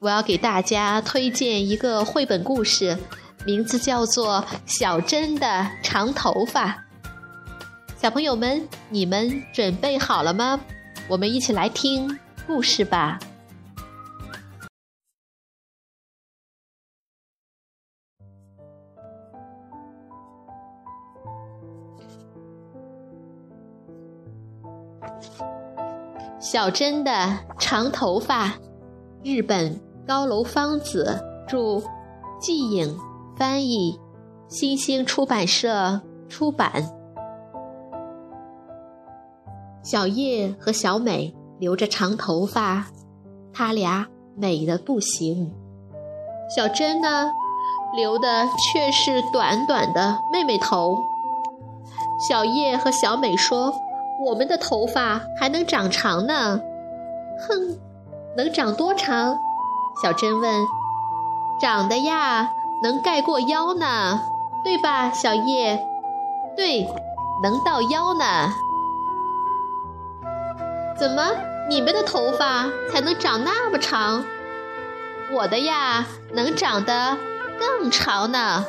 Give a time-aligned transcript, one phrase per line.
[0.00, 2.96] 我要给大家推荐一个绘本故事，
[3.44, 6.68] 名字叫做《小珍的长头发》。
[7.96, 10.60] 小朋友们，你们准备好了吗？
[11.08, 12.16] 我们一起来听
[12.46, 13.18] 故事吧。
[26.38, 28.54] 小珍的长头发，
[29.24, 29.87] 日本。
[30.08, 31.82] 高楼芳子著，
[32.40, 32.98] 季影
[33.36, 34.00] 翻译，
[34.48, 36.82] 新兴出版社出版。
[39.82, 42.86] 小叶和小美留着长头发，
[43.52, 45.52] 她俩美的不行。
[46.56, 47.30] 小珍呢，
[47.94, 50.96] 留的却是短短的妹妹头。
[52.26, 53.74] 小叶和小美说
[54.24, 56.58] ：“我们的头发还能长长呢。”
[57.46, 57.78] 哼，
[58.38, 59.38] 能长多长？
[60.00, 60.64] 小珍问
[61.60, 62.50] ：“长得呀，
[62.82, 64.20] 能盖过腰呢，
[64.62, 65.84] 对吧？”小叶
[66.56, 66.88] ：“对，
[67.42, 68.52] 能到腰呢。”
[70.96, 71.30] 怎么，
[71.68, 74.24] 你们的头发才能长那么长？
[75.32, 77.16] 我的呀，能长得
[77.58, 78.64] 更长呢。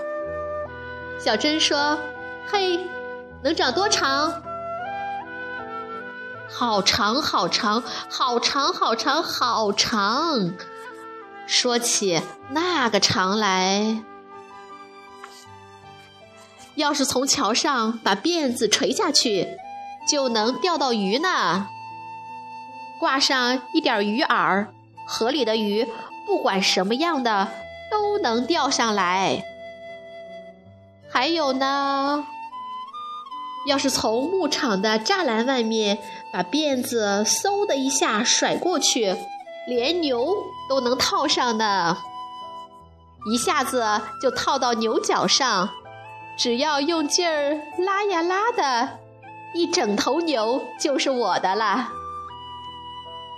[1.19, 1.97] 小珍说
[2.51, 2.89] ：“嘿，
[3.43, 4.33] 能长多长？
[6.49, 10.53] 好长，好长，好长，好长，好长。”
[11.49, 14.03] 说起那个长来，
[16.75, 19.57] 要是从桥上把辫子垂下去，
[20.07, 21.67] 就能钓到鱼呢。
[22.99, 24.67] 挂上一点鱼饵，
[25.07, 25.87] 河里的鱼
[26.27, 27.47] 不管什么样的
[27.89, 29.43] 都能钓上来。
[31.09, 32.27] 还有呢，
[33.67, 35.97] 要是从牧场的栅栏外面
[36.31, 39.15] 把辫子嗖的一下甩过去。
[39.69, 40.35] 连牛
[40.67, 41.95] 都能套上呢，
[43.31, 45.69] 一下子就套到牛角上，
[46.35, 48.97] 只要用劲儿拉呀拉的，
[49.53, 51.89] 一整头牛就是我的了。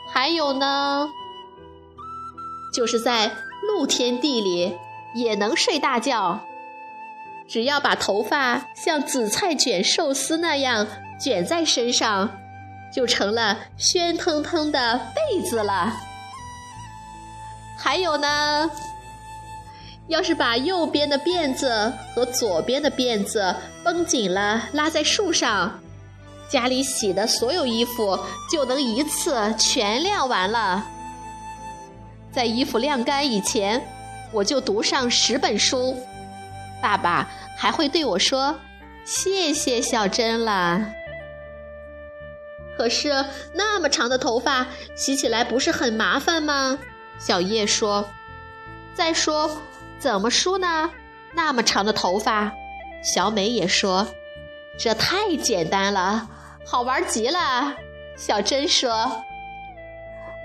[0.09, 1.09] 还有呢，
[2.73, 3.29] 就是在
[3.67, 4.77] 露天地里
[5.13, 6.39] 也能睡大觉，
[7.45, 10.87] 只要把头发像紫菜卷寿司那样
[11.19, 12.29] 卷在身上，
[12.93, 15.93] 就成了喧腾腾的被子了。
[17.83, 18.69] 还有呢，
[20.07, 25.79] 要是把右边的辫子和左边的辫子绷紧了，拉在树上，
[26.47, 28.19] 家里洗的所有衣服
[28.51, 30.85] 就能一次全晾完了。
[32.31, 33.81] 在衣服晾干以前，
[34.31, 35.97] 我就读上十本书。
[36.81, 37.27] 爸爸
[37.57, 38.55] 还会对我说
[39.03, 40.85] ：“谢谢小珍了。”
[42.77, 46.79] 可是那么长的头发，洗起来不是很麻烦吗？
[47.23, 48.09] 小叶说
[48.95, 49.61] ：“再说，
[49.99, 50.89] 怎么梳呢？
[51.33, 52.51] 那么长的头发。”
[53.03, 54.07] 小美也说
[54.79, 56.27] ：“这太简单了，
[56.65, 57.75] 好玩极了。”
[58.17, 59.23] 小珍说：“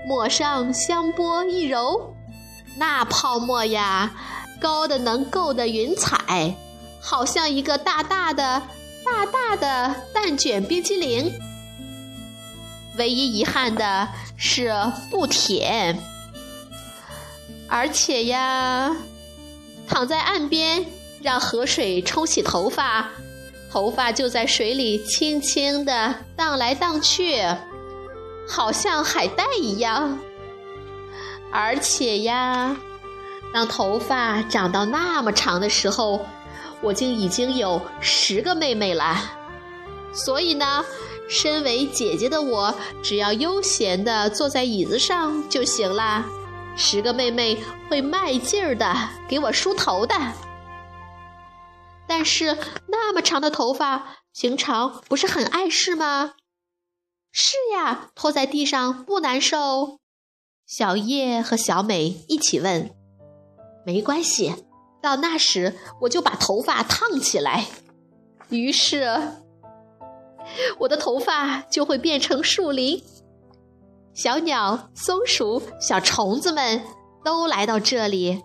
[0.07, 2.15] 抹上香波一揉，
[2.77, 4.11] 那泡沫呀，
[4.59, 6.55] 高的能够的云彩，
[7.01, 8.61] 好像一个大大的、
[9.03, 11.31] 大大的蛋卷冰淇淋。
[12.97, 14.71] 唯一遗憾的是
[15.09, 15.97] 不甜。”
[17.69, 18.95] 而且呀，
[19.87, 20.85] 躺在岸边，
[21.21, 23.09] 让河水冲洗头发，
[23.69, 27.41] 头发就在水里轻轻地荡来荡去，
[28.47, 30.17] 好像海带一样。
[31.51, 32.77] 而且呀，
[33.53, 36.25] 当头发长到那么长的时候，
[36.81, 39.17] 我就已经有十个妹妹了。
[40.13, 40.83] 所以呢，
[41.29, 42.73] 身为姐姐的我，
[43.03, 46.25] 只要悠闲地坐在椅子上就行了。
[46.77, 47.57] 十个妹妹
[47.89, 48.95] 会卖劲儿的
[49.27, 50.15] 给我梳头的，
[52.07, 52.55] 但是
[52.87, 56.33] 那么长的头发，平常不是很碍事吗？
[57.31, 59.99] 是呀，拖在地上不难受。
[60.65, 62.91] 小叶和小美一起问
[63.85, 64.53] ：“没关系，
[65.01, 67.65] 到那时我就把头发烫起来。”
[68.49, 69.19] 于是，
[70.79, 73.03] 我的头发就会变成树林。
[74.17, 76.81] 小鸟、松鼠、小虫子们
[77.23, 78.43] 都来到这里，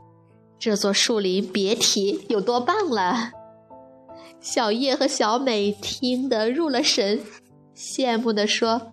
[0.59, 3.31] 这座树林别提有多棒了。
[4.39, 7.23] 小叶和小美听得入了神，
[7.75, 8.93] 羡慕地说：“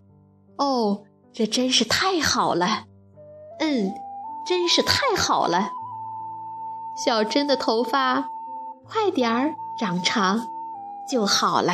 [0.58, 1.04] 哦，
[1.34, 2.86] 这真是太好了！
[3.60, 3.92] 嗯，
[4.48, 5.72] 真是太好了。
[7.06, 8.30] 小珍的头发
[8.88, 10.48] 快点儿长长
[11.12, 11.74] 就好了。”